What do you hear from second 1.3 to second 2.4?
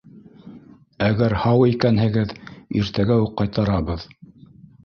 һау икәнһегеҙ—